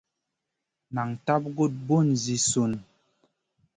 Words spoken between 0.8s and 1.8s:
Nan tab gu